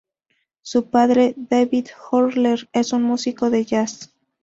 Su 0.63 0.89
padre, 0.89 1.35
"David 1.37 1.85
Horler" 2.09 2.67
es 2.73 2.91
un 2.91 3.03
músico 3.03 3.51
de 3.51 3.65
jazz. 3.65 4.11